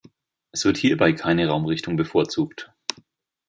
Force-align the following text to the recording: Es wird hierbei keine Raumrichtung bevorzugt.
Es 0.51 0.65
wird 0.65 0.77
hierbei 0.77 1.11
keine 1.13 1.47
Raumrichtung 1.47 1.95
bevorzugt. 1.95 2.73